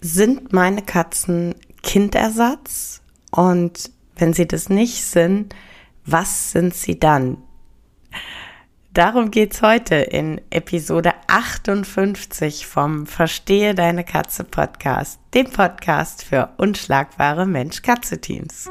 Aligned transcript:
Sind 0.00 0.52
meine 0.52 0.82
Katzen 0.82 1.54
Kindersatz? 1.82 3.02
Und 3.30 3.90
wenn 4.16 4.32
sie 4.32 4.46
das 4.46 4.68
nicht 4.68 5.04
sind, 5.04 5.54
was 6.04 6.52
sind 6.52 6.74
sie 6.74 6.98
dann? 6.98 7.38
Darum 8.92 9.30
geht's 9.30 9.60
heute 9.60 9.96
in 9.96 10.40
Episode 10.50 11.12
58 11.26 12.66
vom 12.66 13.06
Verstehe 13.06 13.74
deine 13.74 14.04
Katze 14.04 14.44
Podcast, 14.44 15.20
dem 15.34 15.50
Podcast 15.50 16.24
für 16.24 16.50
unschlagbare 16.56 17.44
Mensch-Katze-Teams. 17.44 18.70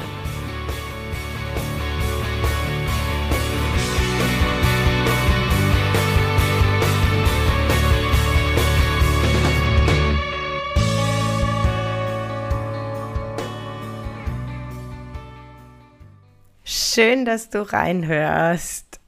Schön, 16.93 17.23
dass 17.23 17.49
du 17.49 17.61
reinhörst. 17.61 18.99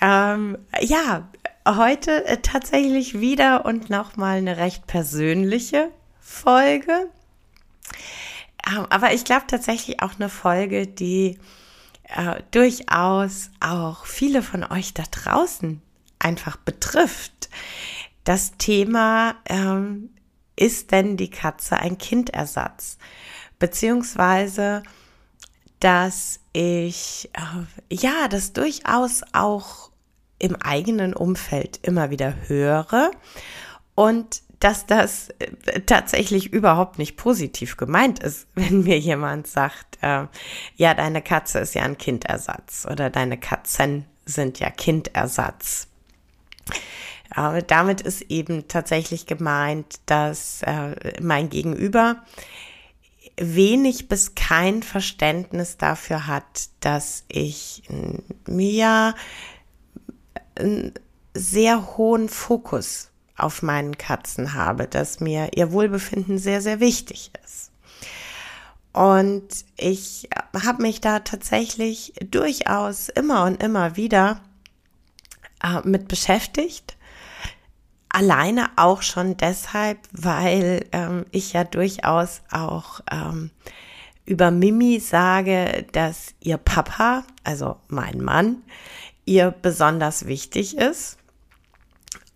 Ähm, 0.00 0.56
ja, 0.80 1.28
heute 1.66 2.24
äh, 2.26 2.36
tatsächlich 2.36 3.18
wieder 3.18 3.64
und 3.64 3.90
nochmal 3.90 4.38
eine 4.38 4.56
recht 4.56 4.86
persönliche 4.86 5.90
Folge. 6.20 7.08
Ähm, 8.68 8.86
aber 8.90 9.14
ich 9.14 9.24
glaube 9.24 9.46
tatsächlich 9.48 10.00
auch 10.00 10.14
eine 10.14 10.28
Folge, 10.28 10.86
die 10.86 11.38
äh, 12.04 12.40
durchaus 12.52 13.50
auch 13.58 14.06
viele 14.06 14.40
von 14.40 14.62
euch 14.62 14.94
da 14.94 15.02
draußen 15.10 15.82
einfach 16.20 16.56
betrifft. 16.56 17.48
Das 18.22 18.52
Thema 18.58 19.34
ähm, 19.46 20.10
ist 20.54 20.92
denn 20.92 21.16
die 21.16 21.30
Katze 21.30 21.78
ein 21.78 21.98
Kindersatz? 21.98 22.96
Beziehungsweise 23.58 24.84
dass 25.80 26.40
ich 26.58 27.30
äh, 27.34 27.94
ja 27.94 28.26
das 28.28 28.52
durchaus 28.52 29.22
auch 29.32 29.92
im 30.40 30.56
eigenen 30.56 31.14
Umfeld 31.14 31.78
immer 31.82 32.10
wieder 32.10 32.34
höre 32.48 33.12
und 33.94 34.42
dass 34.58 34.86
das 34.86 35.28
äh, 35.38 35.80
tatsächlich 35.82 36.52
überhaupt 36.52 36.98
nicht 36.98 37.16
positiv 37.16 37.76
gemeint 37.76 38.18
ist, 38.18 38.48
wenn 38.56 38.82
mir 38.82 38.98
jemand 38.98 39.46
sagt, 39.46 39.98
äh, 40.00 40.26
ja, 40.74 40.94
deine 40.94 41.22
Katze 41.22 41.60
ist 41.60 41.76
ja 41.76 41.82
ein 41.82 41.96
Kindersatz 41.96 42.88
oder 42.90 43.08
deine 43.08 43.38
Katzen 43.38 44.06
sind 44.24 44.58
ja 44.58 44.70
Kindersatz. 44.70 45.86
Aber 47.30 47.62
damit 47.62 48.00
ist 48.00 48.22
eben 48.22 48.66
tatsächlich 48.66 49.26
gemeint, 49.26 50.00
dass 50.06 50.62
äh, 50.62 51.22
mein 51.22 51.50
Gegenüber 51.50 52.24
wenig 53.40 54.08
bis 54.08 54.34
kein 54.34 54.82
Verständnis 54.82 55.76
dafür 55.76 56.26
hat, 56.26 56.68
dass 56.80 57.24
ich 57.28 57.82
mir 58.46 59.14
einen 60.58 60.92
sehr 61.34 61.96
hohen 61.96 62.28
Fokus 62.28 63.10
auf 63.36 63.62
meinen 63.62 63.96
Katzen 63.96 64.54
habe, 64.54 64.88
dass 64.88 65.20
mir 65.20 65.50
ihr 65.54 65.72
Wohlbefinden 65.72 66.38
sehr, 66.38 66.60
sehr 66.60 66.80
wichtig 66.80 67.30
ist. 67.44 67.70
Und 68.92 69.46
ich 69.76 70.28
habe 70.64 70.82
mich 70.82 71.00
da 71.00 71.20
tatsächlich 71.20 72.14
durchaus 72.30 73.08
immer 73.08 73.44
und 73.44 73.62
immer 73.62 73.96
wieder 73.96 74.40
äh, 75.62 75.86
mit 75.86 76.08
beschäftigt 76.08 76.97
Alleine 78.10 78.70
auch 78.76 79.02
schon 79.02 79.36
deshalb, 79.36 79.98
weil 80.12 80.86
ähm, 80.92 81.26
ich 81.30 81.52
ja 81.52 81.64
durchaus 81.64 82.42
auch 82.50 83.00
ähm, 83.10 83.50
über 84.24 84.50
Mimi 84.50 85.00
sage, 85.00 85.86
dass 85.92 86.34
ihr 86.40 86.56
Papa, 86.56 87.24
also 87.44 87.76
mein 87.88 88.20
Mann, 88.20 88.62
ihr 89.24 89.50
besonders 89.50 90.26
wichtig 90.26 90.76
ist. 90.76 91.18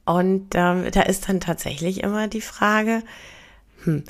Und 0.05 0.55
ähm, 0.55 0.91
da 0.91 1.03
ist 1.03 1.28
dann 1.28 1.41
tatsächlich 1.41 2.03
immer 2.03 2.28
die 2.28 2.41
Frage, 2.41 3.03
hm, 3.84 4.05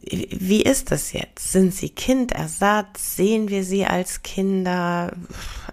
wie 0.00 0.62
ist 0.62 0.90
das 0.90 1.12
jetzt? 1.12 1.52
Sind 1.52 1.74
sie 1.74 1.90
Kindersatz? 1.90 3.16
Sehen 3.16 3.48
wir 3.48 3.64
sie 3.64 3.84
als 3.84 4.22
Kinder? 4.22 5.12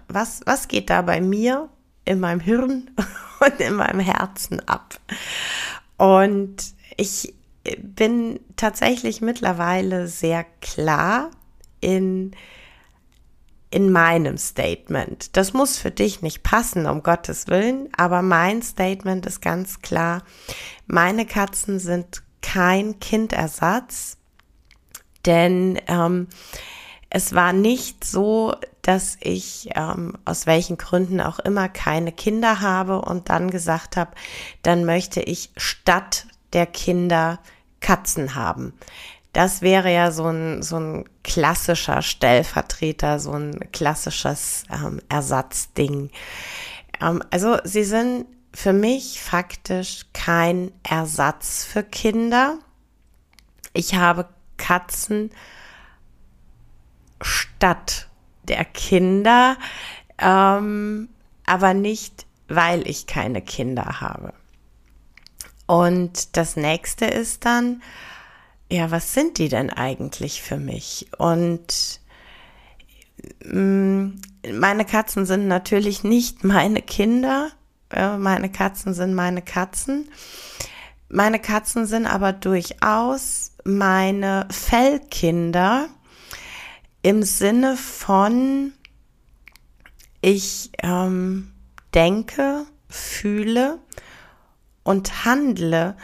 Was, 0.08 0.40
was 0.46 0.68
geht 0.68 0.90
da 0.90 1.02
bei 1.02 1.20
mir 1.20 1.68
in 2.06 2.20
meinem 2.20 2.40
Hirn 2.40 2.90
und 3.40 3.60
in 3.60 3.74
meinem 3.74 4.00
Herzen 4.00 4.66
ab. 4.66 4.98
Und 5.98 6.56
ich 6.96 7.34
bin 7.78 8.40
tatsächlich 8.56 9.20
mittlerweile 9.20 10.08
sehr 10.08 10.44
klar 10.60 11.30
in, 11.80 12.32
in 13.70 13.90
meinem 13.90 14.38
Statement. 14.38 15.36
Das 15.36 15.52
muss 15.52 15.76
für 15.76 15.90
dich 15.90 16.22
nicht 16.22 16.42
passen, 16.42 16.86
um 16.86 17.02
Gottes 17.02 17.48
Willen, 17.48 17.88
aber 17.96 18.22
mein 18.22 18.62
Statement 18.62 19.26
ist 19.26 19.42
ganz 19.42 19.80
klar. 19.80 20.22
Meine 20.86 21.26
Katzen 21.26 21.78
sind 21.78 22.22
kein 22.40 23.00
Kindersatz, 23.00 24.16
denn 25.24 25.80
ähm, 25.88 26.28
es 27.10 27.34
war 27.34 27.52
nicht 27.52 28.04
so, 28.04 28.54
dass 28.82 29.16
ich 29.20 29.70
ähm, 29.74 30.14
aus 30.24 30.46
welchen 30.46 30.76
Gründen 30.76 31.20
auch 31.20 31.38
immer 31.38 31.68
keine 31.68 32.12
Kinder 32.12 32.60
habe 32.60 33.00
und 33.00 33.30
dann 33.30 33.50
gesagt 33.50 33.96
habe, 33.96 34.12
dann 34.62 34.84
möchte 34.84 35.20
ich 35.20 35.50
statt 35.56 36.26
der 36.52 36.66
Kinder 36.66 37.38
Katzen 37.80 38.34
haben. 38.34 38.72
Das 39.32 39.60
wäre 39.60 39.92
ja 39.92 40.10
so 40.10 40.26
ein, 40.26 40.62
so 40.62 40.76
ein 40.76 41.04
klassischer 41.22 42.00
Stellvertreter, 42.00 43.20
so 43.20 43.32
ein 43.32 43.70
klassisches 43.72 44.64
ähm, 44.72 45.00
Ersatzding. 45.08 46.10
Ähm, 47.00 47.22
also 47.30 47.58
sie 47.64 47.84
sind 47.84 48.26
für 48.54 48.72
mich 48.72 49.20
faktisch 49.20 50.06
kein 50.14 50.72
Ersatz 50.82 51.64
für 51.64 51.82
Kinder. 51.82 52.58
Ich 53.74 53.94
habe 53.94 54.26
Katzen 54.56 55.30
statt 57.20 58.08
der 58.44 58.64
Kinder, 58.64 59.56
ähm, 60.18 61.08
aber 61.46 61.74
nicht, 61.74 62.26
weil 62.48 62.88
ich 62.88 63.06
keine 63.06 63.42
Kinder 63.42 64.00
habe. 64.00 64.32
Und 65.66 66.36
das 66.36 66.56
nächste 66.56 67.06
ist 67.06 67.44
dann, 67.44 67.82
ja, 68.70 68.90
was 68.90 69.14
sind 69.14 69.38
die 69.38 69.48
denn 69.48 69.70
eigentlich 69.70 70.42
für 70.42 70.58
mich? 70.58 71.08
Und 71.18 72.00
mh, 73.44 73.60
mm, 73.60 74.20
meine 74.58 74.84
Katzen 74.84 75.26
sind 75.26 75.48
natürlich 75.48 76.04
nicht 76.04 76.44
meine 76.44 76.82
Kinder. 76.82 77.50
Äh, 77.90 78.16
meine 78.16 78.50
Katzen 78.50 78.94
sind 78.94 79.14
meine 79.14 79.42
Katzen. 79.42 80.08
Meine 81.08 81.38
Katzen 81.38 81.86
sind 81.86 82.06
aber 82.06 82.32
durchaus 82.32 83.52
meine 83.64 84.46
Fellkinder 84.50 85.88
im 87.06 87.22
Sinne 87.22 87.76
von, 87.76 88.72
ich 90.20 90.72
ähm, 90.82 91.52
denke, 91.94 92.66
fühle 92.88 93.78
und 94.82 95.24
handle 95.24 95.96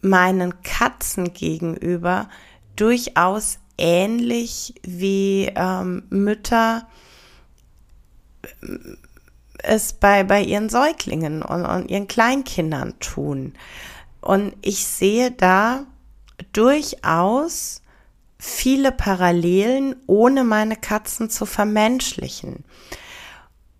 meinen 0.00 0.62
Katzen 0.62 1.34
gegenüber 1.34 2.30
durchaus 2.76 3.58
ähnlich 3.76 4.72
wie 4.82 5.52
ähm, 5.54 6.04
Mütter 6.08 6.88
äh, 8.62 8.78
es 9.58 9.92
bei, 9.92 10.24
bei 10.24 10.40
ihren 10.40 10.70
Säuglingen 10.70 11.42
und, 11.42 11.66
und 11.66 11.90
ihren 11.90 12.08
Kleinkindern 12.08 12.98
tun. 13.00 13.52
Und 14.22 14.54
ich 14.62 14.86
sehe 14.86 15.30
da 15.30 15.84
durchaus 16.54 17.82
viele 18.38 18.92
Parallelen, 18.92 19.96
ohne 20.06 20.44
meine 20.44 20.76
Katzen 20.76 21.28
zu 21.30 21.44
vermenschlichen. 21.44 22.64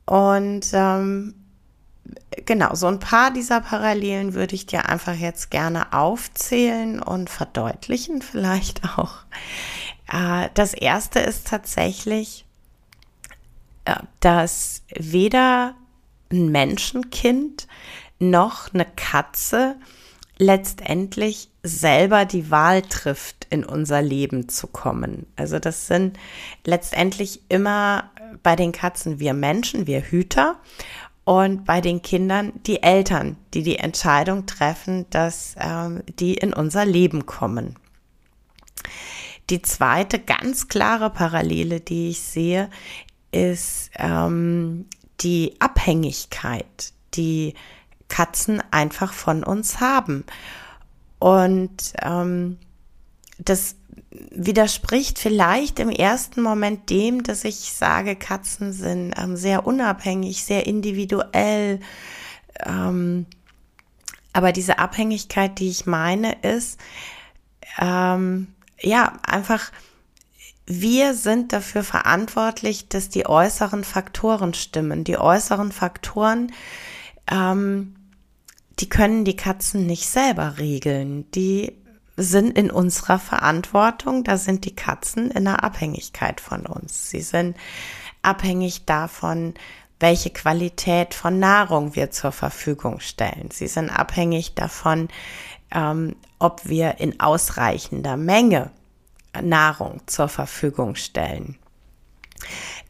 Und 0.05 0.66
ähm, 0.72 1.34
genau, 2.46 2.75
so 2.75 2.87
ein 2.87 2.99
paar 2.99 3.31
dieser 3.31 3.60
Parallelen 3.60 4.34
würde 4.34 4.55
ich 4.55 4.66
dir 4.66 4.88
einfach 4.88 5.14
jetzt 5.14 5.50
gerne 5.50 5.93
aufzählen 5.93 7.00
und 7.00 7.31
verdeutlichen 7.31 8.22
vielleicht 8.22 8.82
auch. 8.99 9.14
Äh, 10.10 10.49
das 10.55 10.75
erste 10.75 11.20
ist 11.20 11.46
tatsächlich, 11.46 12.46
äh, 13.84 13.96
dass 14.20 14.82
weder 14.94 15.75
ein 16.32 16.49
Menschenkind 16.49 17.69
noch 18.19 18.75
eine 18.75 18.84
Katze 18.84 19.76
letztendlich 20.38 21.50
selber 21.69 22.25
die 22.25 22.50
Wahl 22.50 22.82
trifft, 22.82 23.47
in 23.50 23.65
unser 23.65 24.03
Leben 24.03 24.49
zu 24.49 24.67
kommen. 24.67 25.26
Also 25.37 25.59
das 25.59 25.87
sind 25.87 26.19
letztendlich 26.65 27.43
immer 27.49 28.11
bei 28.43 28.56
den 28.56 28.73
Katzen 28.73 29.20
wir 29.20 29.35
Menschen, 29.35 29.87
wir 29.87 30.03
Hüter 30.03 30.56
und 31.25 31.65
bei 31.65 31.81
den 31.81 32.03
Kindern 32.03 32.53
die 32.67 32.82
Eltern, 32.82 33.37
die 33.55 33.62
die 33.62 33.79
Entscheidung 33.79 34.47
treffen, 34.47 35.06
dass 35.11 35.55
ähm, 35.59 36.03
die 36.19 36.35
in 36.35 36.53
unser 36.53 36.85
Leben 36.85 37.26
kommen. 37.26 37.76
Die 39.50 39.62
zweite 39.62 40.19
ganz 40.19 40.69
klare 40.69 41.11
Parallele, 41.11 41.81
die 41.81 42.11
ich 42.11 42.20
sehe, 42.20 42.70
ist 43.31 43.91
ähm, 43.97 44.87
die 45.20 45.56
Abhängigkeit, 45.59 46.93
die 47.15 47.55
Katzen 48.09 48.62
einfach 48.70 49.12
von 49.12 49.44
uns 49.44 49.81
haben. 49.81 50.25
Und 51.19 51.93
ähm, 52.03 52.59
das 53.38 53.76
widerspricht 54.11 55.19
vielleicht 55.19 55.79
im 55.79 55.91
ersten 55.91 56.43
Moment 56.43 56.91
dem, 56.91 57.23
dass 57.23 57.44
ich 57.44 57.73
sage, 57.73 58.17
Katzen 58.17 58.73
sind 58.73 59.15
ähm, 59.19 59.37
sehr 59.37 59.67
unabhängig, 59.67 60.44
sehr 60.44 60.67
individuell. 60.67 61.81
Ähm, 62.65 63.26
aber 64.32 64.53
diese 64.53 64.79
Abhängigkeit, 64.79 65.59
die 65.59 65.69
ich 65.69 65.87
meine, 65.87 66.32
ist, 66.43 66.79
ähm, 67.79 68.49
ja, 68.81 69.15
einfach, 69.26 69.73
wir 70.67 71.15
sind 71.15 71.53
dafür 71.53 71.82
verantwortlich, 71.82 72.88
dass 72.88 73.09
die 73.09 73.26
äußeren 73.26 73.85
Faktoren 73.85 74.55
stimmen. 74.55 75.05
Die 75.05 75.19
äußeren 75.19 75.73
Faktoren, 75.73 76.53
ähm, 77.31 77.94
die 78.81 78.89
können 78.89 79.25
die 79.25 79.37
Katzen 79.37 79.87
nicht 79.87 80.09
selber 80.09 80.59
regeln. 80.59 81.31
Die 81.33 81.73
sind 82.17 82.59
in 82.59 82.71
unserer 82.71 83.19
Verantwortung. 83.19 84.25
Da 84.25 84.37
sind 84.37 84.65
die 84.65 84.75
Katzen 84.75 85.31
in 85.31 85.45
der 85.45 85.65
Abhängigkeit 85.65 86.41
von 86.41 86.67
uns. 86.67 87.11
Sie 87.11 87.21
sind 87.21 87.57
abhängig 88.23 88.85
davon, 88.85 89.55
welche 90.01 90.31
Qualität 90.31 91.15
von 91.15 91.39
Nahrung 91.39 91.95
wir 91.97 92.11
zur 92.11 92.33
Verfügung 92.33 93.01
stellen. 93.01 93.51
Sie 93.53 93.67
sind 93.67 93.91
abhängig 93.91 94.55
davon, 94.55 95.09
ähm, 95.73 96.17
ob 96.39 96.69
wir 96.69 96.99
in 96.99 97.21
ausreichender 97.21 98.17
Menge 98.17 98.71
Nahrung 99.43 100.01
zur 100.07 100.29
Verfügung 100.29 100.95
stellen. 100.95 101.57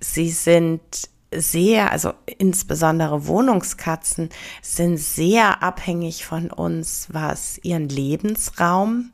Sie 0.01 0.31
sind 0.31 1.09
sehr, 1.35 1.93
also 1.93 2.13
insbesondere 2.39 3.27
Wohnungskatzen 3.27 4.31
sind 4.63 4.99
sehr 4.99 5.63
abhängig 5.63 6.25
von 6.25 6.51
uns, 6.51 7.09
was 7.11 7.59
ihren 7.63 7.89
Lebensraum, 7.89 9.11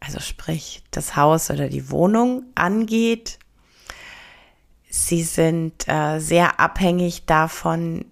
also 0.00 0.20
sprich 0.20 0.82
das 0.90 1.16
Haus 1.16 1.50
oder 1.50 1.68
die 1.68 1.90
Wohnung 1.90 2.44
angeht. 2.54 3.38
Sie 4.88 5.22
sind 5.22 5.88
äh, 5.88 6.18
sehr 6.20 6.60
abhängig 6.60 7.24
davon, 7.26 8.04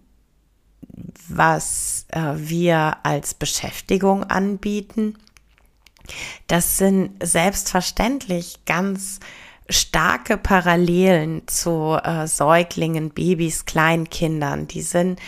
was 1.28 2.06
äh, 2.08 2.32
wir 2.36 2.98
als 3.04 3.34
Beschäftigung 3.34 4.24
anbieten. 4.24 5.16
Das 6.46 6.78
sind 6.78 7.12
selbstverständlich 7.22 8.64
ganz 8.64 9.20
starke 9.70 10.36
Parallelen 10.36 11.42
zu 11.46 11.98
äh, 12.02 12.26
Säuglingen, 12.26 13.10
Babys, 13.10 13.64
Kleinkindern. 13.64 14.66
Die 14.68 14.82
sind 14.82 15.18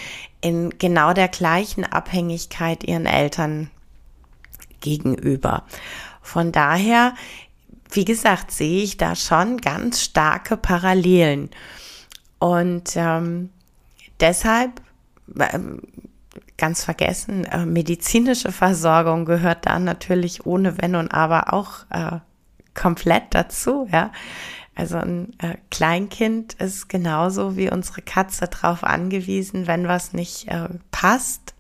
in 0.41 0.71
genau 0.79 1.13
der 1.13 1.29
gleichen 1.29 1.85
Abhängigkeit 1.85 2.85
ihren 2.85 3.07
Eltern 3.07 3.71
gegenüber. 4.81 5.65
Von 6.21 6.53
daher, 6.53 7.15
wie 7.91 8.05
gesagt, 8.05 8.51
sehe 8.51 8.83
ich 8.83 8.97
da 8.97 9.15
schon 9.15 9.59
ganz 9.59 10.03
starke 10.03 10.57
Parallelen. 10.57 11.51
Und 12.39 12.93
ähm, 12.97 13.51
deshalb, 14.21 14.83
ähm, 15.39 15.83
ganz 16.57 16.85
vergessen, 16.85 17.45
äh, 17.45 17.67
medizinische 17.67 18.53
Versorgung 18.53 19.25
gehört 19.25 19.67
da 19.67 19.79
natürlich 19.79 20.47
ohne 20.47 20.81
Wenn 20.81 20.95
und 20.95 21.13
Aber 21.13 21.53
auch 21.53 21.87
äh, 21.91 22.19
komplett 22.75 23.25
dazu, 23.31 23.89
ja. 23.91 24.13
Also 24.75 24.97
ein 24.97 25.39
äh, 25.39 25.57
Kleinkind 25.71 26.55
ist 26.55 26.89
genauso 26.89 27.57
wie 27.57 27.71
unsere 27.71 28.01
Katze 28.01 28.49
darauf 28.49 28.85
angewiesen, 28.85 29.67
wenn 29.67 29.87
was 29.87 30.15
nicht 30.15 30.49
äh, 30.49 30.69
passt, 30.91 31.55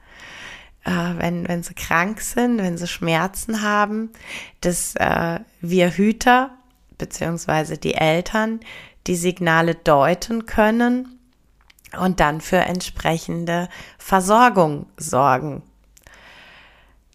äh, 0.85 0.91
wenn, 1.19 1.47
wenn 1.47 1.63
sie 1.63 1.75
krank 1.75 2.23
sind, 2.23 2.59
wenn 2.59 2.79
sie 2.79 2.89
Schmerzen 2.89 3.61
haben, 3.63 4.11
dass 4.63 4.95
äh, 4.97 5.41
wir 5.61 5.91
Hüter 5.91 6.51
beziehungsweise 6.97 7.77
die 7.77 7.95
Eltern 7.95 8.61
die 9.07 9.17
Signale 9.17 9.75
deuten 9.75 10.47
können 10.47 11.19
und 11.99 12.21
dann 12.21 12.41
für 12.41 12.59
entsprechende 12.59 13.69
Versorgung 13.99 14.87
sorgen. 14.97 15.63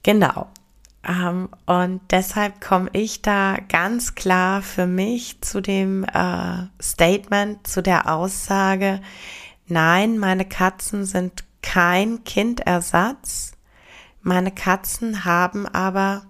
Genau. 0.03 0.47
Ähm, 1.07 1.50
und 1.65 2.01
deshalb 2.12 2.59
komme 2.59 2.89
ich 2.94 3.21
da 3.21 3.57
ganz 3.69 4.15
klar 4.15 4.62
für 4.62 4.86
mich 4.86 5.42
zu 5.42 5.62
dem 5.62 6.04
äh, 6.04 6.68
Statement, 6.81 7.65
zu 7.65 7.81
der 7.81 8.13
Aussage, 8.13 9.01
nein, 9.68 10.18
meine 10.18 10.45
Katzen 10.45 11.06
sind 11.06 11.45
kein 11.62 12.24
Kindersatz. 12.25 13.54
Meine 14.21 14.51
Katzen 14.51 15.24
haben 15.24 15.65
aber 15.65 16.25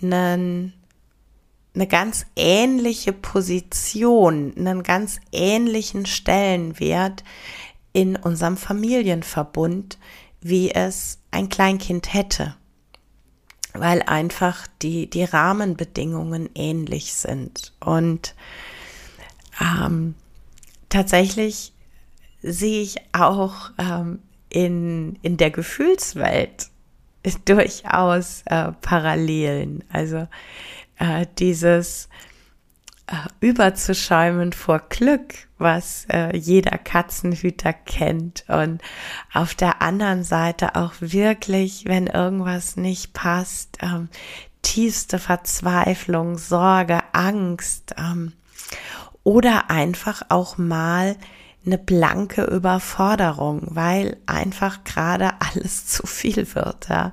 einen, 0.00 0.72
eine 1.74 1.86
ganz 1.86 2.24
ähnliche 2.34 3.12
Position, 3.12 4.54
einen 4.56 4.82
ganz 4.82 5.20
ähnlichen 5.32 6.06
Stellenwert 6.06 7.24
in 7.92 8.16
unserem 8.16 8.56
Familienverbund, 8.56 9.98
wie 10.40 10.70
es 10.70 11.18
ein 11.30 11.48
Kleinkind 11.50 12.14
hätte 12.14 12.57
weil 13.74 14.02
einfach 14.02 14.66
die, 14.82 15.08
die 15.08 15.24
Rahmenbedingungen 15.24 16.50
ähnlich 16.54 17.14
sind. 17.14 17.72
Und 17.80 18.34
ähm, 19.60 20.14
tatsächlich 20.88 21.72
sehe 22.42 22.82
ich 22.82 22.96
auch 23.12 23.70
ähm, 23.78 24.20
in, 24.48 25.18
in 25.22 25.36
der 25.36 25.50
Gefühlswelt 25.50 26.68
durchaus 27.44 28.42
äh, 28.46 28.72
Parallelen. 28.80 29.84
Also 29.92 30.28
äh, 30.98 31.26
dieses 31.38 32.08
überzuschäumen 33.40 34.52
vor 34.52 34.80
Glück, 34.88 35.34
was 35.58 36.06
äh, 36.12 36.36
jeder 36.36 36.78
Katzenhüter 36.78 37.72
kennt. 37.72 38.44
Und 38.48 38.82
auf 39.32 39.54
der 39.54 39.82
anderen 39.82 40.24
Seite 40.24 40.76
auch 40.76 40.94
wirklich, 41.00 41.84
wenn 41.86 42.06
irgendwas 42.06 42.76
nicht 42.76 43.12
passt, 43.12 43.78
ähm, 43.82 44.08
tiefste 44.62 45.18
Verzweiflung, 45.18 46.36
Sorge, 46.38 47.00
Angst 47.12 47.94
ähm, 47.96 48.32
oder 49.24 49.70
einfach 49.70 50.22
auch 50.28 50.58
mal 50.58 51.16
eine 51.64 51.78
blanke 51.78 52.44
Überforderung, 52.44 53.62
weil 53.70 54.16
einfach 54.26 54.84
gerade 54.84 55.32
alles 55.40 55.86
zu 55.88 56.06
viel 56.06 56.54
wird, 56.54 56.88
ja. 56.88 57.12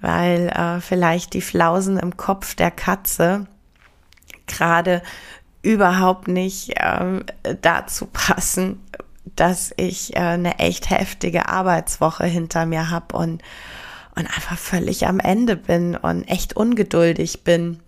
Weil 0.00 0.48
äh, 0.48 0.80
vielleicht 0.80 1.32
die 1.32 1.40
Flausen 1.40 1.98
im 1.98 2.16
Kopf 2.18 2.54
der 2.54 2.70
Katze 2.70 3.46
gerade 4.46 5.02
überhaupt 5.62 6.28
nicht 6.28 6.74
ähm, 6.76 7.24
dazu 7.60 8.06
passen, 8.06 8.80
dass 9.34 9.72
ich 9.76 10.14
äh, 10.14 10.20
eine 10.20 10.58
echt 10.58 10.90
heftige 10.90 11.48
Arbeitswoche 11.48 12.24
hinter 12.24 12.66
mir 12.66 12.90
habe 12.90 13.16
und, 13.16 13.42
und 14.14 14.26
einfach 14.26 14.56
völlig 14.56 15.06
am 15.06 15.18
Ende 15.18 15.56
bin 15.56 15.96
und 15.96 16.24
echt 16.24 16.56
ungeduldig 16.56 17.42
bin. 17.42 17.80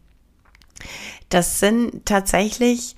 Das 1.28 1.60
sind 1.60 2.04
tatsächlich, 2.06 2.96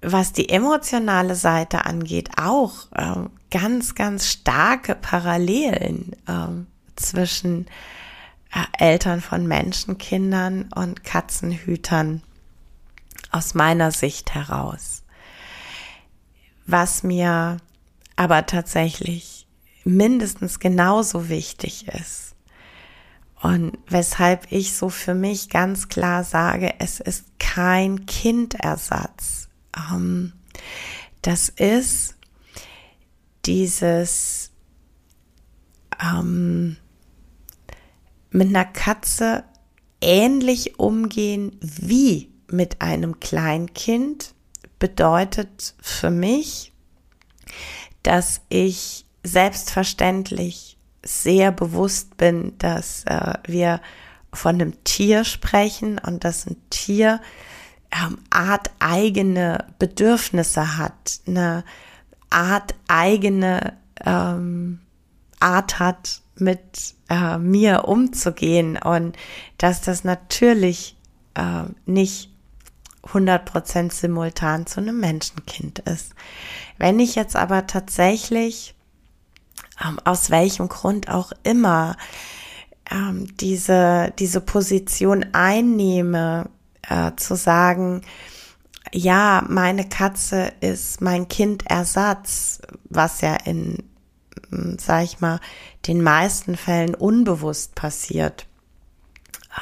was 0.00 0.32
die 0.32 0.48
emotionale 0.48 1.36
Seite 1.36 1.86
angeht, 1.86 2.30
auch 2.36 2.90
äh, 2.96 3.28
ganz, 3.50 3.94
ganz 3.94 4.26
starke 4.26 4.96
Parallelen 4.96 6.12
äh, 6.26 7.00
zwischen 7.00 7.66
äh, 8.52 8.84
Eltern 8.84 9.20
von 9.20 9.46
Menschenkindern 9.46 10.70
und 10.74 11.04
Katzenhütern 11.04 12.22
aus 13.30 13.54
meiner 13.54 13.92
Sicht 13.92 14.34
heraus. 14.34 15.02
Was 16.66 17.02
mir 17.02 17.58
aber 18.16 18.46
tatsächlich 18.46 19.46
mindestens 19.84 20.60
genauso 20.60 21.28
wichtig 21.28 21.88
ist 21.88 22.34
und 23.42 23.76
weshalb 23.88 24.52
ich 24.52 24.74
so 24.74 24.88
für 24.88 25.14
mich 25.14 25.48
ganz 25.48 25.88
klar 25.88 26.22
sage, 26.22 26.74
es 26.78 27.00
ist 27.00 27.24
kein 27.40 28.06
Kindersatz. 28.06 29.48
Ähm, 29.76 30.32
das 31.22 31.48
ist 31.48 32.16
dieses 33.44 34.52
ähm, 36.00 36.76
mit 38.30 38.48
einer 38.48 38.64
Katze 38.64 39.42
ähnlich 40.00 40.78
umgehen 40.78 41.58
wie 41.60 42.31
mit 42.52 42.80
einem 42.80 43.20
Kleinkind 43.20 44.34
bedeutet 44.78 45.74
für 45.80 46.10
mich, 46.10 46.72
dass 48.02 48.40
ich 48.48 49.06
selbstverständlich 49.22 50.76
sehr 51.04 51.52
bewusst 51.52 52.16
bin, 52.16 52.56
dass 52.58 53.04
äh, 53.04 53.34
wir 53.46 53.80
von 54.32 54.56
einem 54.56 54.82
Tier 54.84 55.24
sprechen 55.24 55.98
und 55.98 56.24
dass 56.24 56.46
ein 56.46 56.56
Tier 56.70 57.20
ähm, 57.92 58.18
Art 58.30 58.70
eigene 58.78 59.66
Bedürfnisse 59.78 60.78
hat, 60.78 61.20
eine 61.26 61.64
Art 62.30 62.74
eigene 62.88 63.76
ähm, 64.04 64.80
Art 65.40 65.78
hat, 65.78 66.22
mit 66.36 66.94
äh, 67.08 67.38
mir 67.38 67.84
umzugehen 67.84 68.76
und 68.78 69.16
dass 69.58 69.82
das 69.82 70.04
natürlich 70.04 70.96
äh, 71.34 71.64
nicht 71.86 72.31
100% 73.04 73.92
simultan 73.92 74.66
zu 74.66 74.80
einem 74.80 75.00
Menschenkind 75.00 75.80
ist. 75.80 76.14
Wenn 76.78 77.00
ich 77.00 77.14
jetzt 77.14 77.36
aber 77.36 77.66
tatsächlich, 77.66 78.74
ähm, 79.84 79.98
aus 80.04 80.30
welchem 80.30 80.68
Grund 80.68 81.08
auch 81.08 81.32
immer, 81.42 81.96
ähm, 82.90 83.36
diese, 83.38 84.12
diese 84.18 84.40
Position 84.40 85.26
einnehme, 85.32 86.48
äh, 86.82 87.12
zu 87.16 87.36
sagen, 87.36 88.02
ja, 88.92 89.44
meine 89.48 89.88
Katze 89.88 90.52
ist 90.60 91.00
mein 91.00 91.28
Kindersatz, 91.28 92.60
was 92.84 93.20
ja 93.20 93.34
in, 93.36 93.78
hm, 94.50 94.76
sag 94.78 95.04
ich 95.04 95.20
mal, 95.20 95.40
den 95.86 96.02
meisten 96.02 96.56
Fällen 96.56 96.94
unbewusst 96.94 97.74
passiert. 97.74 98.46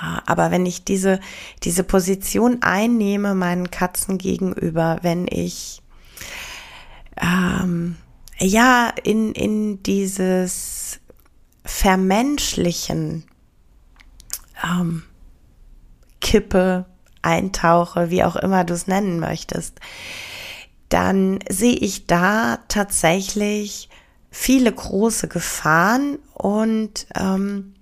Ah, 0.02 0.22
aber 0.24 0.50
wenn 0.50 0.64
ich 0.64 0.82
diese, 0.84 1.20
diese 1.62 1.84
Position 1.84 2.62
einnehme 2.62 3.34
meinen 3.34 3.70
Katzen 3.70 4.16
gegenüber, 4.16 4.98
wenn 5.02 5.26
ich 5.28 5.82
ähm, 7.20 7.96
ja 8.38 8.94
in, 9.04 9.32
in 9.32 9.82
dieses 9.82 11.00
Vermenschlichen 11.66 13.24
ähm, 14.64 15.02
kippe, 16.22 16.86
eintauche, 17.20 18.08
wie 18.08 18.24
auch 18.24 18.36
immer 18.36 18.64
du 18.64 18.72
es 18.72 18.86
nennen 18.86 19.20
möchtest, 19.20 19.80
dann 20.88 21.40
sehe 21.46 21.76
ich 21.76 22.06
da 22.06 22.58
tatsächlich 22.68 23.90
viele 24.30 24.72
große 24.72 25.28
Gefahren 25.28 26.18
und 26.32 27.06
ähm, 27.14 27.74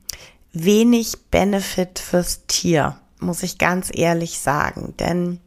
wenig 0.52 1.26
Benefit 1.30 1.98
fürs 1.98 2.46
Tier, 2.46 2.98
muss 3.20 3.42
ich 3.42 3.58
ganz 3.58 3.90
ehrlich 3.92 4.38
sagen. 4.38 4.94
Denn 4.98 5.40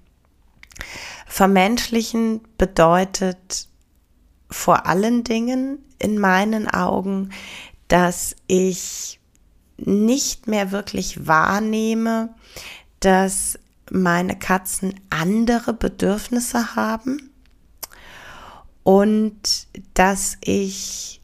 vermenschlichen 1.28 2.42
bedeutet 2.58 3.68
vor 4.50 4.86
allen 4.86 5.24
Dingen 5.24 5.80
in 6.00 6.18
meinen 6.18 6.68
Augen, 6.68 7.30
dass 7.88 8.36
ich 8.48 9.20
nicht 9.78 10.48
mehr 10.48 10.72
wirklich 10.72 11.28
wahrnehme, 11.28 12.34
dass 13.00 13.58
meine 13.90 14.38
Katzen 14.38 15.00
andere 15.10 15.74
Bedürfnisse 15.74 16.76
haben 16.76 17.32
und 18.84 19.68
dass 19.94 20.38
ich 20.42 21.22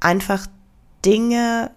einfach 0.00 0.46
Dinge 1.04 1.70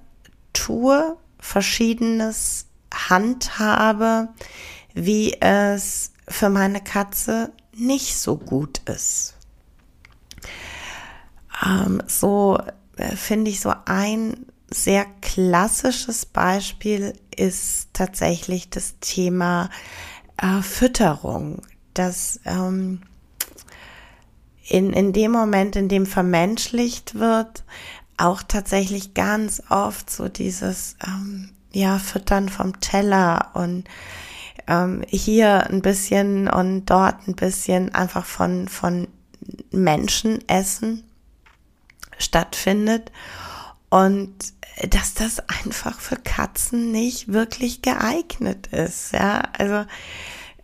tue, 0.53 1.17
verschiedenes 1.39 2.67
handhabe, 2.93 4.29
wie 4.93 5.39
es 5.41 6.11
für 6.27 6.49
meine 6.49 6.81
Katze 6.81 7.51
nicht 7.75 8.15
so 8.15 8.37
gut 8.37 8.81
ist. 8.89 9.35
Ähm, 11.65 12.01
so 12.07 12.59
äh, 12.97 13.15
finde 13.15 13.51
ich 13.51 13.61
so 13.61 13.73
ein 13.85 14.45
sehr 14.69 15.05
klassisches 15.21 16.25
Beispiel 16.25 17.13
ist 17.35 17.89
tatsächlich 17.93 18.69
das 18.69 18.95
Thema 18.99 19.69
äh, 20.37 20.61
Fütterung, 20.61 21.61
dass 21.93 22.39
ähm, 22.45 23.01
in, 24.67 24.93
in 24.93 25.13
dem 25.13 25.31
Moment, 25.31 25.75
in 25.75 25.89
dem 25.89 26.05
vermenschlicht 26.05 27.15
wird, 27.15 27.63
auch 28.23 28.41
tatsächlich 28.41 29.13
ganz 29.13 29.61
oft 29.69 30.09
so 30.09 30.29
dieses, 30.29 30.95
ähm, 31.05 31.51
ja, 31.73 31.99
Füttern 31.99 32.49
vom 32.49 32.79
Teller 32.79 33.51
und 33.53 33.85
ähm, 34.67 35.03
hier 35.09 35.67
ein 35.69 35.81
bisschen 35.81 36.47
und 36.47 36.85
dort 36.85 37.27
ein 37.27 37.35
bisschen 37.35 37.93
einfach 37.93 38.25
von, 38.25 38.67
von 38.67 39.07
Menschenessen 39.71 41.03
stattfindet 42.17 43.11
und 43.89 44.33
dass 44.89 45.13
das 45.13 45.39
einfach 45.49 45.99
für 45.99 46.15
Katzen 46.15 46.91
nicht 46.91 47.31
wirklich 47.31 47.81
geeignet 47.81 48.67
ist, 48.67 49.11
ja, 49.11 49.43
also 49.57 49.85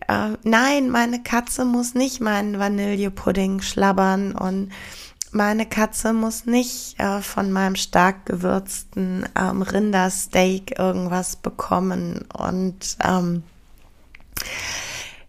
äh, 0.08 0.38
nein, 0.44 0.90
meine 0.90 1.22
Katze 1.22 1.66
muss 1.66 1.94
nicht 1.94 2.22
meinen 2.22 2.58
Vanillepudding 2.58 3.62
schlabbern 3.62 4.34
und 4.34 4.72
meine 5.32 5.66
Katze 5.66 6.14
muss 6.14 6.46
nicht 6.46 7.00
äh, 7.00 7.22
von 7.22 7.52
meinem 7.52 7.76
stark 7.76 8.26
gewürzten 8.26 9.28
ähm, 9.36 9.62
Rindersteak 9.62 10.78
irgendwas 10.80 11.36
bekommen. 11.36 12.26
Und 12.34 12.98
ähm, 13.04 13.44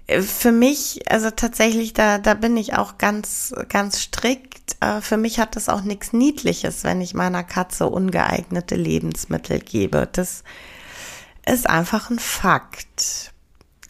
für 0.09 0.53
mich, 0.53 1.11
also 1.11 1.31
tatsächlich, 1.31 1.93
da, 1.93 2.19
da 2.19 2.35
bin 2.35 2.57
ich 2.57 2.75
auch 2.75 2.99
ganz, 2.99 3.55
ganz 3.69 4.01
strikt. 4.01 4.77
Äh, 4.81 5.01
für 5.01 5.17
mich 5.17 5.39
hat 5.39 5.57
das 5.57 5.69
auch 5.69 5.83
nichts 5.83 6.13
Niedliches, 6.13 6.85
wenn 6.85 7.01
ich 7.01 7.15
meiner 7.15 7.45
Katze 7.45 7.87
ungeeignete 7.87 8.75
Lebensmittel 8.75 9.61
gebe. 9.61 10.09
Das 10.13 10.43
ist 11.47 11.69
einfach 11.69 12.11
ein 12.11 12.19
Fakt. 12.19 13.33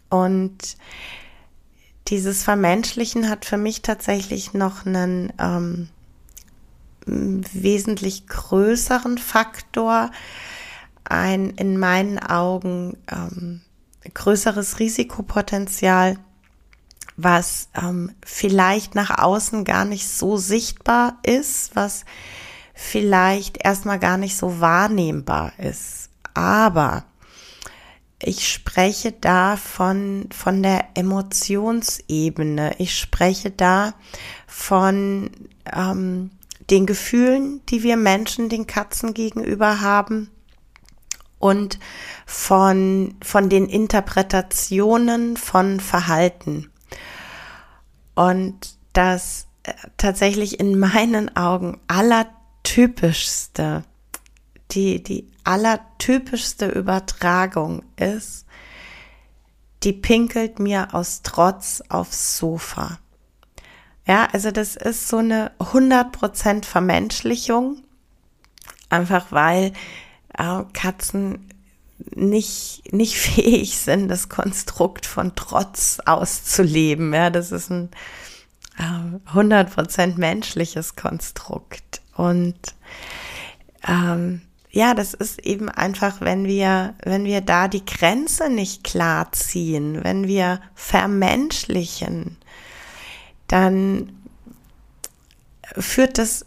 Und 0.09 0.77
dieses 2.09 2.43
Vermenschlichen 2.43 3.29
hat 3.29 3.45
für 3.45 3.57
mich 3.57 3.83
tatsächlich 3.83 4.53
noch 4.53 4.85
einen 4.85 5.33
ähm, 5.39 5.89
wesentlich 7.07 8.27
größeren 8.27 9.19
Faktor, 9.19 10.11
ein 11.05 11.51
in 11.51 11.79
meinen 11.79 12.19
Augen 12.19 12.97
ähm, 13.11 13.63
größeres 14.15 14.79
Risikopotenzial, 14.79 16.19
was 17.17 17.69
ähm, 17.75 18.13
vielleicht 18.25 18.95
nach 18.95 19.19
außen 19.19 19.65
gar 19.65 19.85
nicht 19.85 20.09
so 20.09 20.37
sichtbar 20.37 21.19
ist, 21.23 21.75
was 21.75 22.05
vielleicht 22.75 23.65
erstmal 23.65 23.99
gar 23.99 24.17
nicht 24.17 24.37
so 24.37 24.61
wahrnehmbar 24.61 25.53
ist. 25.59 26.09
Aber 26.35 27.05
ich 28.23 28.49
spreche 28.49 29.13
da 29.13 29.57
von, 29.57 30.29
von 30.31 30.63
der 30.63 30.89
Emotionsebene. 30.95 32.75
Ich 32.79 32.99
spreche 32.99 33.51
da 33.51 33.95
von 34.47 35.31
ähm, 35.75 36.31
den 36.71 36.87
Gefühlen, 36.87 37.65
die 37.67 37.83
wir 37.83 37.97
Menschen 37.97 38.49
den 38.49 38.67
Katzen 38.67 39.15
gegenüber 39.15 39.81
haben 39.81 40.31
und 41.39 41.79
von, 42.27 43.17
von 43.23 43.49
den 43.49 43.67
Interpretationen 43.67 45.37
von 45.37 45.81
Verhalten. 45.81 46.71
Und 48.15 48.77
das 48.93 49.47
äh, 49.63 49.73
tatsächlich 49.97 50.61
in 50.61 50.79
meinen 50.79 51.37
Augen 51.37 51.81
allertypischste, 51.89 53.85
die, 54.71 55.03
die 55.03 55.31
allertypischste 55.43 56.69
Übertragung 56.69 57.83
ist, 57.97 58.47
die 59.83 59.95
pinkelt 59.95 60.59
mir 60.59 60.95
aus 60.95 61.23
Trotz 61.23 61.83
aufs 61.89 62.37
Sofa. 62.37 62.99
Ja, 64.11 64.27
also 64.33 64.51
das 64.51 64.75
ist 64.75 65.07
so 65.07 65.19
eine 65.19 65.53
100% 65.61 66.65
Vermenschlichung, 66.65 67.81
einfach 68.89 69.27
weil 69.31 69.73
äh, 70.37 70.65
Katzen 70.73 71.49
nicht, 72.17 72.93
nicht 72.93 73.17
fähig 73.17 73.79
sind, 73.79 74.09
das 74.09 74.29
Konstrukt 74.29 75.07
von 75.07 75.37
Trotz 75.37 76.01
auszuleben. 76.07 77.15
Ja, 77.15 77.31
das 77.31 77.53
ist 77.53 77.71
ein 77.71 77.91
äh, 78.79 79.31
100% 79.33 80.19
menschliches 80.19 80.97
Konstrukt. 80.97 82.03
Und 82.17 82.59
ähm, 83.87 84.43
ja, 84.73 84.95
das 84.95 85.15
ist 85.15 85.39
eben 85.39 85.69
einfach, 85.69 86.21
wenn 86.21 86.47
wir, 86.47 86.95
wenn 87.05 87.23
wir 87.23 87.43
da 87.43 87.69
die 87.69 87.87
Grenze 87.87 88.51
nicht 88.51 88.83
klar 88.83 89.31
ziehen, 89.31 90.03
wenn 90.03 90.27
wir 90.27 90.61
vermenschlichen, 90.75 92.39
dann 93.51 94.13
führt 95.77 96.19
das 96.19 96.47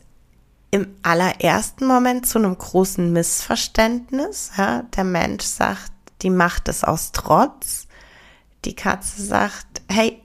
im 0.72 0.88
allerersten 1.04 1.86
Moment 1.86 2.26
zu 2.26 2.40
einem 2.40 2.58
großen 2.58 3.12
Missverständnis. 3.12 4.52
Ja? 4.58 4.84
Der 4.96 5.04
Mensch 5.04 5.44
sagt, 5.44 5.92
die 6.22 6.30
macht 6.30 6.70
es 6.70 6.84
aus 6.84 7.12
Trotz. 7.12 7.88
Die 8.66 8.76
Katze 8.76 9.22
sagt, 9.22 9.82
hey, 9.90 10.22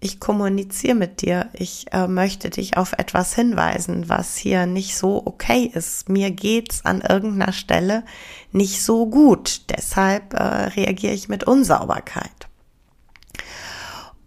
ich 0.00 0.20
kommuniziere 0.20 0.94
mit 0.94 1.22
dir, 1.22 1.48
ich 1.54 1.86
äh, 1.92 2.06
möchte 2.06 2.50
dich 2.50 2.76
auf 2.76 2.92
etwas 2.92 3.34
hinweisen, 3.34 4.08
was 4.08 4.36
hier 4.36 4.66
nicht 4.66 4.96
so 4.96 5.22
okay 5.26 5.64
ist. 5.74 6.08
Mir 6.08 6.30
geht's 6.30 6.84
an 6.84 7.00
irgendeiner 7.00 7.52
Stelle 7.52 8.04
nicht 8.52 8.82
so 8.82 9.06
gut. 9.06 9.62
Deshalb 9.70 10.34
äh, 10.34 10.42
reagiere 10.42 11.14
ich 11.14 11.28
mit 11.28 11.44
Unsauberkeit. 11.44 12.48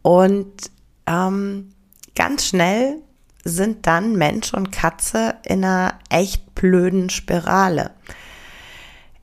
Und 0.01 0.71
ähm, 1.05 1.73
ganz 2.15 2.47
schnell 2.47 3.01
sind 3.43 3.87
dann 3.87 4.15
Mensch 4.15 4.53
und 4.53 4.71
Katze 4.71 5.35
in 5.43 5.63
einer 5.63 5.95
echt 6.09 6.53
blöden 6.55 7.09
Spirale. 7.09 7.91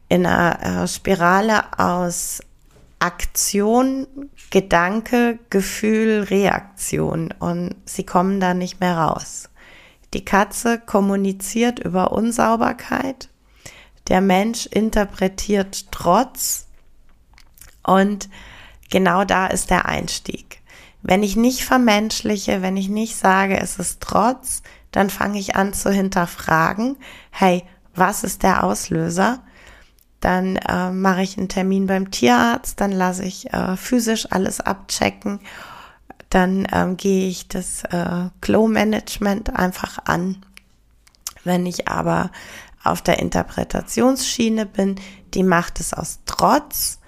In 0.09 0.27
einer 0.27 0.83
äh, 0.83 0.89
Spirale 0.89 1.79
aus 1.79 2.41
Aktion, 2.99 4.07
Gedanke, 4.51 5.39
Gefühl, 5.51 6.27
Reaktion 6.31 7.33
und 7.39 7.77
sie 7.85 8.05
kommen 8.05 8.41
da 8.41 8.55
nicht 8.55 8.81
mehr 8.81 8.97
raus. 8.97 9.51
Die 10.15 10.25
Katze 10.25 10.79
kommuniziert 10.79 11.79
über 11.79 12.13
Unsauberkeit, 12.13 13.29
der 14.09 14.21
Mensch 14.21 14.67
interpretiert 14.67 15.93
Trotz 15.93 16.67
und 17.85 18.29
genau 18.91 19.25
da 19.25 19.47
ist 19.47 19.71
der 19.71 19.87
Einstieg. 19.87 20.58
Wenn 21.03 21.23
ich 21.23 21.37
nicht 21.37 21.65
vermenschliche, 21.65 22.63
wenn 22.63 22.77
ich 22.77 22.89
nicht 22.89 23.17
sage, 23.17 23.59
es 23.59 23.79
ist 23.79 24.01
Trotz, 24.01 24.63
dann 24.91 25.11
fange 25.11 25.39
ich 25.39 25.57
an 25.57 25.73
zu 25.73 25.91
hinterfragen, 25.91 26.97
hey, 27.31 27.65
was 27.95 28.25
ist 28.25 28.43
der 28.43 28.65
Auslöser? 28.65 29.43
Dann 30.21 30.57
äh, 30.57 30.91
mache 30.91 31.23
ich 31.23 31.39
einen 31.39 31.49
Termin 31.49 31.87
beim 31.87 32.11
Tierarzt, 32.11 32.81
dann 32.81 32.91
lasse 32.91 33.25
ich 33.25 33.53
äh, 33.53 33.77
physisch 33.77 34.27
alles 34.31 34.61
abchecken, 34.61 35.41
dann 36.31 36.67
ähm, 36.73 36.97
gehe 36.97 37.29
ich 37.29 37.49
das 37.49 37.85
äh, 37.85 38.29
Glow-Management 38.41 39.55
einfach 39.55 39.99
an. 40.05 40.45
Wenn 41.45 41.67
ich 41.67 41.89
aber 41.89 42.31
auf 42.83 43.03
der 43.03 43.21
Interpretationsschiene 43.21 44.67
bin, 44.67 44.97
die 45.35 45.43
macht 45.43 45.81
es 45.81 45.95
aus 45.95 46.21
Trotz, 46.27 46.99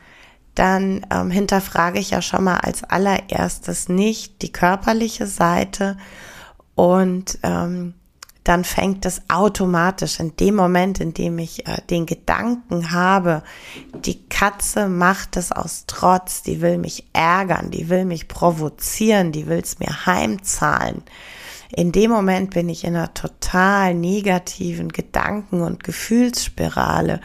dann 0.55 1.07
ähm, 1.11 1.31
hinterfrage 1.31 1.99
ich 1.99 2.11
ja 2.11 2.23
schon 2.23 2.45
mal 2.45 2.59
als 2.59 2.85
allererstes 2.85 3.89
nicht 3.89 4.43
die 4.43 4.53
körperliche 4.53 5.27
Seite 5.27 5.97
und 6.75 7.39
ähm, 7.43 7.95
dann 8.45 8.65
fängt 8.65 9.05
es 9.05 9.23
automatisch 9.29 10.19
in 10.19 10.35
dem 10.37 10.57
Moment, 10.57 10.99
in 10.99 11.13
dem 11.13 11.39
ich 11.39 11.67
äh, 11.69 11.77
den 11.91 12.07
Gedanken 12.07 12.91
habe, 12.91 13.43
die 13.95 14.27
Katze 14.29 14.89
macht 14.89 15.37
es 15.37 15.53
aus 15.53 15.85
Trotz, 15.87 16.43
die 16.43 16.61
will 16.61 16.79
mich 16.79 17.05
ärgern, 17.13 17.71
die 17.71 17.89
will 17.91 18.05
mich 18.07 18.29
provozieren, 18.29 19.31
die 19.31 19.47
will 19.47 19.61
es 19.61 19.79
mir 19.79 20.07
heimzahlen. 20.07 21.03
In 21.73 21.93
dem 21.93 22.11
Moment 22.11 22.51
bin 22.51 22.69
ich 22.69 22.85
in 22.85 22.97
einer 22.97 23.15
total 23.15 23.95
negativen 23.95 24.89
Gedanken- 24.89 25.61
und 25.61 25.85
Gefühlsspirale. 25.85 27.21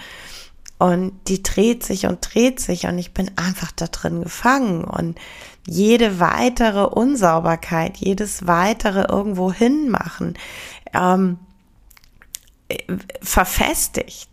Und 0.77 1.13
die 1.27 1.41
dreht 1.41 1.83
sich 1.83 2.05
und 2.05 2.19
dreht 2.21 2.59
sich 2.59 2.85
und 2.85 2.97
ich 2.97 3.13
bin 3.13 3.31
einfach 3.37 3.71
da 3.71 3.87
drin 3.87 4.21
gefangen. 4.21 4.83
Und 4.83 5.17
jede 5.65 6.19
weitere 6.19 6.83
Unsauberkeit, 6.83 7.97
jedes 7.97 8.45
weitere 8.45 9.05
irgendwo 9.09 9.53
hinmachen, 9.53 10.37
ähm, 10.93 11.39
verfestigt 13.21 14.29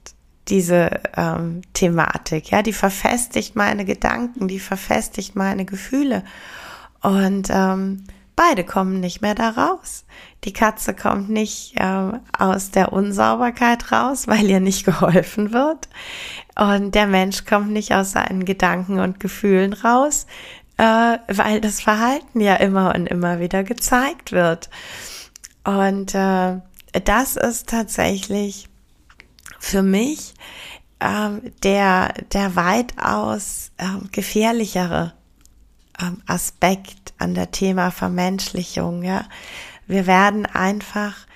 diese 0.48 1.00
ähm, 1.16 1.62
Thematik, 1.72 2.50
ja, 2.50 2.62
die 2.62 2.72
verfestigt 2.72 3.54
meine 3.54 3.84
Gedanken, 3.84 4.48
die 4.48 4.58
verfestigt 4.58 5.36
meine 5.36 5.64
Gefühle 5.64 6.24
und 7.00 7.48
ähm, 7.50 8.04
beide 8.36 8.64
kommen 8.64 9.00
nicht 9.00 9.22
mehr 9.22 9.34
da 9.34 9.50
raus. 9.50 10.04
Die 10.44 10.52
Katze 10.52 10.94
kommt 10.94 11.28
nicht 11.30 11.74
äh, 11.76 12.12
aus 12.36 12.72
der 12.72 12.92
Unsauberkeit 12.92 13.92
raus, 13.92 14.26
weil 14.26 14.50
ihr 14.50 14.60
nicht 14.60 14.84
geholfen 14.84 15.52
wird 15.52 15.88
und 16.56 16.94
der 16.94 17.06
Mensch 17.06 17.44
kommt 17.44 17.70
nicht 17.70 17.94
aus 17.94 18.12
seinen 18.12 18.44
Gedanken 18.44 18.98
und 18.98 19.20
Gefühlen 19.20 19.72
raus, 19.72 20.26
äh, 20.76 21.18
weil 21.28 21.60
das 21.60 21.80
Verhalten 21.80 22.40
ja 22.40 22.56
immer 22.56 22.94
und 22.94 23.06
immer 23.06 23.40
wieder 23.40 23.64
gezeigt 23.64 24.32
wird. 24.32 24.68
Und 25.64 26.14
äh, 26.14 26.58
das 27.04 27.36
ist 27.36 27.68
tatsächlich 27.68 28.68
für 29.58 29.82
mich 29.82 30.34
ähm, 31.00 31.52
der, 31.62 32.12
der 32.32 32.56
weitaus 32.56 33.70
ähm, 33.78 34.08
gefährlichere 34.12 35.14
ähm, 36.00 36.20
Aspekt 36.26 37.14
an 37.18 37.34
der 37.34 37.50
Thema 37.50 37.90
Vermenschlichung. 37.90 39.02
Ja? 39.02 39.24
Wir 39.86 40.06
werden 40.06 40.46
einfach 40.46 41.26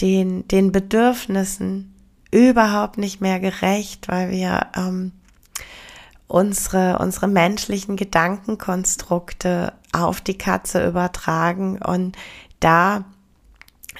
den, 0.00 0.46
den 0.48 0.72
Bedürfnissen 0.72 1.94
überhaupt 2.30 2.98
nicht 2.98 3.20
mehr 3.20 3.40
gerecht, 3.40 4.08
weil 4.08 4.30
wir 4.30 4.66
ähm, 4.76 5.12
unsere, 6.26 6.98
unsere 6.98 7.28
menschlichen 7.28 7.96
Gedankenkonstrukte 7.96 9.72
auf 9.92 10.20
die 10.20 10.36
Katze 10.36 10.86
übertragen 10.86 11.80
und 11.82 12.16
da 12.60 13.04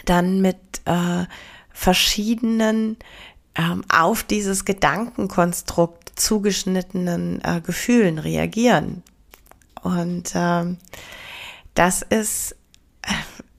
dann 0.04 0.40
mit 0.40 0.58
äh, 0.84 1.24
verschiedenen 1.70 2.96
ähm, 3.54 3.84
auf 3.88 4.22
dieses 4.22 4.64
Gedankenkonstrukt 4.64 6.18
zugeschnittenen 6.18 7.40
äh, 7.42 7.60
Gefühlen 7.60 8.18
reagieren. 8.18 9.02
Und 9.82 10.32
ähm, 10.34 10.78
das 11.74 12.02
ist 12.02 12.56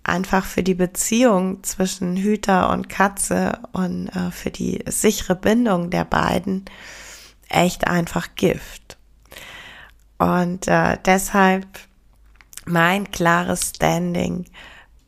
einfach 0.08 0.46
für 0.46 0.64
die 0.64 0.74
Beziehung 0.74 1.64
zwischen 1.64 2.16
Hüter 2.16 2.70
und 2.70 2.90
Katze 2.90 3.60
und 3.74 4.08
äh, 4.10 4.32
für 4.32 4.52
die 4.52 4.84
sichere 4.88 5.36
Bindung 5.36 5.90
der 5.90 6.06
beiden 6.06 6.66
echt 7.50 7.88
einfach 7.88 8.36
Gift. 8.36 8.98
Und 10.18 10.68
äh, 10.68 10.98
deshalb 11.06 11.68
mein 12.66 13.12
klares 13.12 13.72
Standing. 13.76 14.46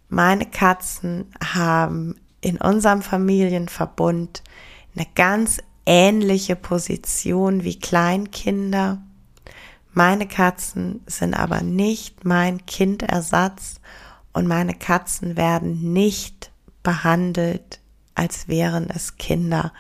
Meine 0.08 0.46
Katzen 0.46 1.26
haben 1.44 2.16
in 2.42 2.58
unserem 2.58 3.02
Familienverbund 3.02 4.44
eine 4.96 5.06
ganz 5.16 5.60
ähnliche 5.86 6.56
Position 6.56 7.64
wie 7.64 7.80
Kleinkinder. 7.80 9.02
Meine 9.92 10.28
Katzen 10.28 11.02
sind 11.06 11.34
aber 11.34 11.62
nicht 11.62 12.26
mein 12.26 12.66
Kindersatz 12.66 13.82
und 14.34 14.48
meine 14.48 14.74
Katzen 14.74 15.38
werden 15.38 15.94
nicht 15.94 16.52
behandelt, 16.84 17.80
als 18.16 18.48
wären 18.48 18.90
es 18.90 19.18
Kinder. 19.18 19.74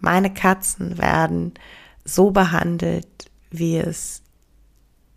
Meine 0.00 0.32
Katzen 0.32 0.98
werden 0.98 1.54
so 2.04 2.30
behandelt, 2.30 3.30
wie 3.50 3.76
es 3.76 4.22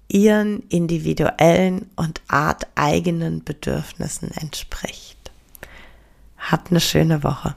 ihren 0.08 0.62
individuellen 0.70 1.90
und 1.96 2.22
arteigenen 2.28 3.44
Bedürfnissen 3.44 4.32
entspricht. 4.32 5.32
Habt 6.38 6.70
eine 6.70 6.80
schöne 6.80 7.24
Woche. 7.24 7.56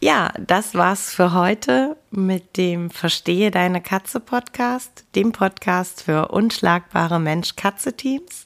Ja, 0.00 0.32
das 0.38 0.74
war's 0.74 1.10
für 1.10 1.32
heute 1.32 1.96
mit 2.10 2.58
dem 2.58 2.90
Verstehe 2.90 3.50
deine 3.50 3.80
Katze 3.80 4.20
Podcast, 4.20 5.04
dem 5.14 5.32
Podcast 5.32 6.02
für 6.02 6.28
unschlagbare 6.28 7.18
Mensch-Katze-Teams. 7.18 8.45